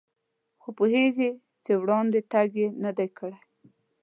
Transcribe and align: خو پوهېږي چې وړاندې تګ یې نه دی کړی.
خو 0.61 0.69
پوهېږي 0.77 1.29
چې 1.63 1.71
وړاندې 1.81 2.19
تګ 2.31 2.49
یې 2.61 2.67
نه 2.83 2.91
دی 2.97 3.07
کړی. 3.17 3.37